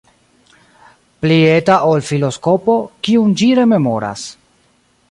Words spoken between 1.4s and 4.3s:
eta ol filoskopo, kiun ĝi rememoras.